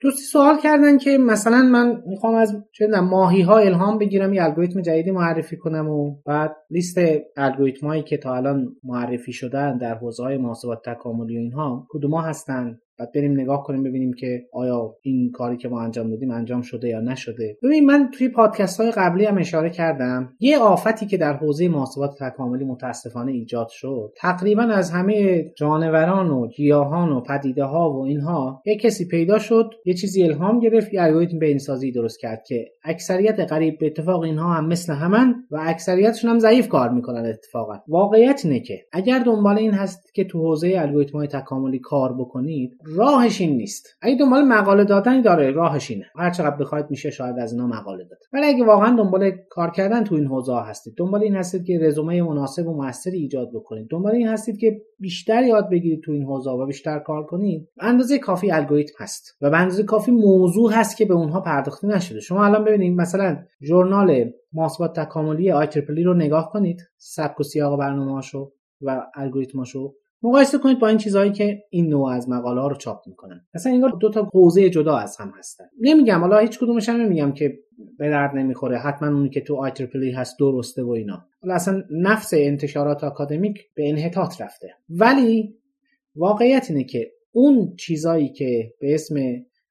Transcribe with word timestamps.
دوستی 0.00 0.22
سوال 0.22 0.58
کردن 0.62 0.98
که 0.98 1.18
مثلا 1.18 1.62
من 1.62 2.02
می‌خوام 2.06 2.34
از 2.34 2.56
چه 2.72 2.86
ماهی 2.86 3.42
ها 3.42 3.58
الهام 3.58 3.98
بگیرم 3.98 4.32
یه 4.34 4.44
الگوریتم 4.44 4.82
جدیدی 4.82 5.10
معرفی 5.10 5.56
کنم 5.56 5.88
و 5.88 6.16
بعد 6.26 6.56
لیست 6.70 6.98
الگوریتم 7.36 7.86
هایی 7.86 8.02
که 8.02 8.16
تا 8.16 8.34
الان 8.34 8.76
معرفی 8.84 9.32
شدن 9.32 9.78
در 9.78 9.94
حوزه 9.94 10.22
های 10.22 10.36
محاسبات 10.36 10.88
تکاملی 10.88 11.36
و 11.36 11.40
اینها 11.40 11.86
کدوم 11.90 12.14
هستن؟ 12.14 12.78
بعد 12.98 13.12
بریم 13.12 13.32
نگاه 13.32 13.62
کنیم 13.62 13.82
ببینیم 13.82 14.12
که 14.12 14.46
آیا 14.52 14.96
این 15.02 15.30
کاری 15.30 15.56
که 15.56 15.68
ما 15.68 15.80
انجام 15.80 16.10
دادیم 16.10 16.30
انجام 16.30 16.62
شده 16.62 16.88
یا 16.88 17.00
نشده. 17.00 17.58
ببین 17.62 17.86
من 17.86 18.10
توی 18.12 18.28
پادکست 18.28 18.80
های 18.80 18.90
قبلی 18.90 19.24
هم 19.24 19.38
اشاره 19.38 19.70
کردم 19.70 20.34
یه 20.40 20.58
آفتی 20.58 21.06
که 21.06 21.16
در 21.16 21.32
حوزه 21.32 21.68
محاسبات 21.68 22.22
تکاملی 22.22 22.64
متاسفانه 22.64 23.32
ایجاد 23.32 23.68
شد 23.68 24.12
تقریبا 24.16 24.62
از 24.62 24.90
همه 24.90 25.44
جانوران 25.56 26.30
و 26.30 26.46
گیاهان 26.46 27.12
و 27.12 27.20
پدیده 27.20 27.64
ها 27.64 27.92
و 27.92 28.04
اینها 28.04 28.62
یه 28.66 28.76
کسی 28.76 29.08
پیدا 29.08 29.38
شد 29.38 29.70
یه 29.84 29.94
چیزی 29.94 30.22
الهام 30.22 30.60
گرفت 30.60 30.94
یه 30.94 31.02
الگوریتم 31.02 31.38
بینسازی 31.38 31.92
درست 31.92 32.20
کرد 32.20 32.42
که 32.46 32.66
اکثریت 32.84 33.40
قریب 33.40 33.78
به 33.78 33.86
اتفاق 33.86 34.22
اینها 34.22 34.52
هم 34.52 34.66
مثل 34.66 34.92
همن 34.92 35.34
و 35.50 35.58
اکثریتشون 35.62 36.30
هم 36.30 36.38
ضعیف 36.38 36.68
کار 36.68 36.90
می‌کنن 36.90 37.26
اتفاقا. 37.26 37.78
واقعیت 37.88 38.40
اینه 38.44 38.60
که 38.60 38.80
اگر 38.92 39.18
دنبال 39.18 39.58
این 39.58 39.72
هست 39.72 40.14
که 40.14 40.24
تو 40.24 40.38
حوزه 40.38 40.74
الگوریتم 40.78 41.18
های 41.18 41.26
تکاملی 41.26 41.78
کار 41.78 42.14
بکنید 42.14 42.78
راهش 42.96 43.40
این 43.40 43.56
نیست. 43.56 43.86
اگه 44.00 44.16
دنبال 44.16 44.44
مقاله 44.44 44.84
دادنی 44.84 45.22
داره 45.22 45.50
راهش 45.50 45.90
اینه. 45.90 46.06
هر 46.16 46.30
چقدر 46.30 46.56
بخواید 46.56 46.86
میشه 46.90 47.10
شاید 47.10 47.38
از 47.38 47.52
اینا 47.52 47.66
مقاله 47.66 48.04
داد. 48.04 48.18
ولی 48.32 48.46
اگه 48.46 48.64
واقعا 48.64 48.96
دنبال 48.96 49.30
کار 49.50 49.70
کردن 49.70 50.04
تو 50.04 50.14
این 50.14 50.26
حوزه 50.26 50.60
هستید 50.60 50.94
دنبال 50.96 51.22
این 51.22 51.36
هستید 51.36 51.64
که 51.64 51.78
رزومه 51.82 52.22
مناسب 52.22 52.66
و 52.66 52.74
موثری 52.74 53.18
ایجاد 53.18 53.50
بکنید. 53.54 53.88
دنبال 53.90 54.14
این 54.14 54.28
هستید 54.28 54.58
که 54.58 54.82
بیشتر 54.98 55.42
یاد 55.42 55.70
بگیرید 55.70 56.02
تو 56.02 56.12
این 56.12 56.24
حوزه 56.24 56.50
و 56.50 56.66
بیشتر 56.66 56.98
کار 56.98 57.26
کنید. 57.26 57.68
اندازه 57.80 58.18
کافی 58.18 58.50
الگوریتم 58.50 58.94
هست 58.98 59.36
و 59.40 59.50
به 59.50 59.58
اندازه 59.58 59.82
کافی 59.82 60.10
موضوع 60.10 60.72
هست 60.72 60.96
که 60.96 61.04
به 61.04 61.14
اونها 61.14 61.40
پرداخته 61.40 61.86
نشده. 61.86 62.20
شما 62.20 62.44
الان 62.44 62.64
ببینید 62.64 62.96
مثلا 62.96 63.38
ژورنال 63.62 64.30
محاسبات 64.52 65.00
تکاملی 65.00 65.50
آی 65.50 65.66
رو 66.04 66.14
نگاه 66.14 66.50
کنید. 66.52 66.82
سبک 66.96 67.40
و 67.40 67.42
سیاق 67.42 67.78
برنامه‌هاشو 67.78 68.52
و 68.82 69.06
الگوریتماشو. 69.14 69.94
مقایسه 70.22 70.58
کنید 70.58 70.78
با 70.78 70.88
این 70.88 70.98
چیزهایی 70.98 71.32
که 71.32 71.62
این 71.70 71.88
نوع 71.88 72.10
از 72.10 72.28
مقاله 72.28 72.60
ها 72.60 72.68
رو 72.68 72.76
چاپ 72.76 73.02
می‌کنن. 73.06 73.46
مثلا 73.54 73.72
انگار 73.72 73.90
دو 74.00 74.10
تا 74.10 74.22
حوزه 74.34 74.70
جدا 74.70 74.96
از 74.96 75.16
هم 75.16 75.32
هستن. 75.38 75.64
نمیگم 75.80 76.20
حالا 76.20 76.38
هیچ 76.38 76.58
کدومش 76.58 76.88
هم 76.88 76.96
نمیگم 76.96 77.32
که 77.32 77.58
به 77.98 78.10
درد 78.10 78.36
نمی‌خوره 78.36 78.78
حتما 78.78 79.08
اونی 79.08 79.30
که 79.30 79.40
تو 79.40 79.56
آی 79.56 79.72
هست 80.16 80.38
درسته 80.38 80.82
و 80.82 80.90
اینا. 80.90 81.26
حالا 81.42 81.54
اصلا 81.54 81.82
نفس 81.90 82.34
انتشارات 82.34 83.04
آکادمیک 83.04 83.58
به 83.74 83.88
انحطاط 83.88 84.40
رفته. 84.40 84.68
ولی 84.88 85.54
واقعیت 86.16 86.66
اینه 86.70 86.84
که 86.84 87.10
اون 87.32 87.76
چیزایی 87.76 88.28
که 88.28 88.72
به 88.80 88.94
اسم 88.94 89.14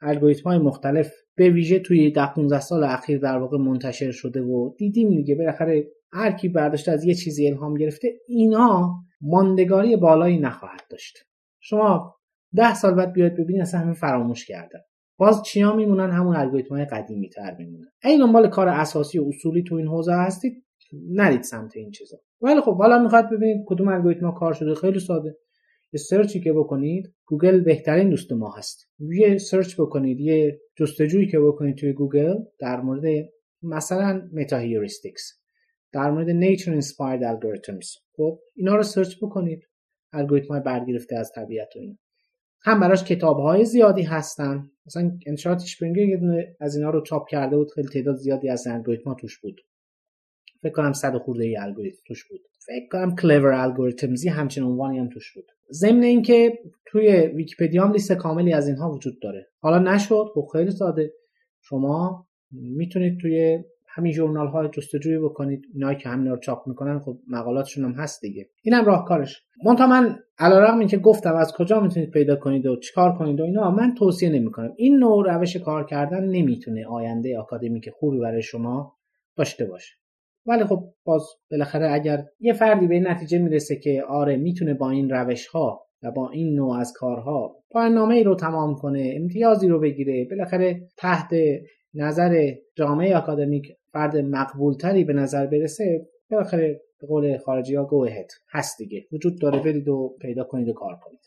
الگوریتم 0.00 0.44
های 0.44 0.58
مختلف 0.58 1.12
به 1.36 1.50
ویژه 1.50 1.78
توی 1.78 2.10
ده 2.10 2.26
15 2.26 2.60
سال 2.60 2.84
اخیر 2.84 3.18
در 3.18 3.38
واقع 3.38 3.58
منتشر 3.58 4.10
شده 4.10 4.42
و 4.42 4.74
دیدیم 4.78 5.10
دیگه. 5.10 5.34
بالاخره 5.34 5.84
هر 6.12 6.32
کی 6.32 6.48
برداشته 6.48 6.92
از 6.92 7.04
یه 7.04 7.14
چیزی 7.14 7.48
الهام 7.48 7.74
گرفته 7.74 8.08
اینا 8.28 8.94
ماندگاری 9.20 9.96
بالایی 9.96 10.38
نخواهد 10.38 10.82
داشت. 10.90 11.18
شما 11.60 12.16
ده 12.56 12.74
سال 12.74 12.94
بعد 12.94 13.12
بیاید 13.12 13.34
ببینید 13.34 13.62
اصلا 13.62 13.80
همه 13.80 13.92
فراموش 13.92 14.46
کردن. 14.46 14.80
باز 15.18 15.42
چیا 15.42 15.76
میمونن؟ 15.76 16.10
همون 16.10 16.36
الگوریتم 16.36 16.74
های 16.74 16.84
قدیمی 16.84 17.28
تر 17.28 17.56
میمونن. 17.58 17.88
اگه 18.04 18.18
دنبال 18.18 18.48
کار 18.48 18.68
اساسی 18.68 19.18
و 19.18 19.28
اصولی 19.28 19.62
تو 19.62 19.74
این 19.74 19.86
حوزه 19.86 20.12
هستید 20.12 20.64
نرید 20.92 21.42
سمت 21.42 21.76
این 21.76 21.90
چیزا. 21.90 22.16
ولی 22.40 22.60
خب 22.60 22.76
حالا 22.76 22.98
می‌خواد 22.98 23.30
ببینید 23.30 23.64
کدوم 23.66 23.88
الگوریتم 23.88 24.30
کار 24.30 24.52
شده 24.52 24.74
خیلی 24.74 24.98
ساده. 24.98 25.36
یه 25.92 26.00
search 26.00 26.34
ی 26.34 26.40
که 26.40 26.52
بکنید 26.52 27.14
گوگل 27.26 27.60
بهترین 27.60 28.10
دوست 28.10 28.32
ما 28.32 28.50
هست. 28.50 28.88
یه 28.98 29.38
search 29.38 29.80
بکنید 29.80 30.20
یه 30.20 30.60
جستجویی 30.76 31.26
که 31.26 31.38
بکنید 31.38 31.76
توی 31.76 31.92
گوگل 31.92 32.34
در 32.58 32.80
مورد 32.80 33.28
مثلا 33.62 34.28
متا 34.32 34.60
در 35.92 36.10
مورد 36.10 36.56
nature 36.56 36.82
inspired 36.82 37.22
algorithms. 37.22 37.86
خب 38.16 38.40
اینا 38.54 38.76
رو 38.76 38.82
search 38.82 39.16
بکنید. 39.22 39.66
الگوریتم 40.12 40.48
های 40.48 40.60
برگرفته 40.60 41.16
از 41.16 41.32
طبیعت 41.34 41.76
و 41.76 41.78
این 41.78 41.98
هم 42.62 42.80
براش 42.80 43.04
کتاب 43.04 43.40
های 43.40 43.64
زیادی 43.64 44.02
هستن. 44.02 44.70
مثلا 44.86 45.18
انتشارات 45.26 45.60
اشپرینگر 45.60 46.02
یه 46.02 46.16
دونه 46.16 46.56
از 46.60 46.76
اینا 46.76 46.90
رو 46.90 47.02
چاپ 47.02 47.28
کرده 47.28 47.56
بود. 47.56 47.70
خیلی 47.74 47.88
تعداد 47.88 48.16
زیادی 48.16 48.48
از 48.48 48.66
الگوریتم 48.66 49.14
توش 49.14 49.38
بود. 49.38 49.60
فکر 50.62 50.72
کنم 50.72 50.92
صد 50.92 51.16
خورده 51.16 51.44
ای 51.44 51.56
الگوریتم 51.56 52.02
توش 52.06 52.24
بود. 52.28 52.40
فکر 52.66 52.88
کنم 52.92 53.16
Clever 53.16 53.52
Algorithms 53.52 54.21
ی 54.21 54.28
همچین 54.28 54.64
عنوانی 54.64 54.98
هم 54.98 55.08
توش 55.08 55.34
بود. 55.34 55.44
ضمن 55.72 56.02
اینکه 56.02 56.58
توی 56.86 57.08
ویکیپدیا 57.26 57.84
هم 57.84 57.92
لیست 57.92 58.12
کاملی 58.12 58.52
از 58.52 58.68
اینها 58.68 58.92
وجود 58.92 59.20
داره. 59.22 59.46
حالا 59.58 59.78
نشد 59.78 60.26
خب 60.34 60.48
خیلی 60.52 60.70
ساده. 60.70 61.12
شما 61.60 62.26
می‌تونید 62.52 63.20
توی 63.20 63.58
همین 63.88 64.12
ژورنال 64.12 64.46
های 64.48 64.68
جستجویی 64.72 65.18
بکنید. 65.18 65.62
اینایی 65.74 65.96
که 65.98 66.08
همین 66.08 66.30
رو 66.30 66.36
چاپ 66.36 66.68
می‌کنن 66.68 66.98
خب 66.98 67.18
مقالاتشون 67.28 67.84
هم 67.84 67.92
هست 67.92 68.20
دیگه. 68.20 68.48
اینم 68.62 68.84
راهکارش. 68.84 69.42
منتها 69.64 69.86
من 69.86 70.18
علیرغم 70.38 70.78
اینکه 70.78 70.98
گفتم 70.98 71.36
از 71.36 71.52
کجا 71.52 71.80
می‌تونید 71.80 72.10
پیدا 72.10 72.36
کنید 72.36 72.66
و 72.66 72.76
چیکار 72.76 73.18
کنید 73.18 73.40
و 73.40 73.44
اینا 73.44 73.70
من 73.70 73.94
توصیه 73.94 74.28
نمی‌کنم. 74.28 74.72
این 74.76 74.98
نوع 74.98 75.34
روش 75.34 75.56
کار 75.56 75.86
کردن 75.86 76.24
نمی‌تونه 76.24 76.86
آینده 76.86 77.38
آکادمیک 77.38 77.90
خوبی 77.90 78.18
برای 78.18 78.42
شما 78.42 78.96
داشته 79.36 79.64
باشه. 79.64 79.94
ولی 80.46 80.64
خب 80.64 80.84
باز 81.04 81.22
بالاخره 81.50 81.90
اگر 81.92 82.24
یه 82.40 82.52
فردی 82.52 82.86
به 82.86 83.00
نتیجه 83.00 83.38
می‌رسه 83.38 83.76
که 83.76 84.02
آره 84.08 84.36
می‌تونه 84.36 84.74
با 84.74 84.90
این 84.90 85.10
روش 85.10 85.46
ها 85.46 85.86
و 86.02 86.10
با 86.10 86.30
این 86.30 86.54
نوع 86.54 86.78
از 86.78 86.92
کارها 86.96 87.56
پایان 87.70 88.10
ای 88.10 88.24
رو 88.24 88.34
تمام 88.34 88.74
کنه 88.74 89.12
امتیازی 89.16 89.68
رو 89.68 89.80
بگیره 89.80 90.26
بالاخره 90.30 90.88
تحت 90.96 91.30
نظر 91.94 92.54
جامعه 92.76 93.16
اکادمیک 93.16 93.72
فرد 93.92 94.16
مقبولتری 94.16 95.04
به 95.04 95.12
نظر 95.12 95.46
برسه 95.46 96.06
بالاخره 96.30 96.80
به 97.00 97.06
قول 97.06 97.38
خارجی 97.38 97.74
ها 97.74 97.84
گو 97.84 98.08
هست 98.50 98.78
دیگه. 98.78 99.06
وجود 99.12 99.40
داره 99.40 99.58
برید 99.58 99.88
و 99.88 100.16
پیدا 100.20 100.44
کنید 100.44 100.68
و 100.68 100.72
کار 100.72 100.96
کنید. 101.02 101.20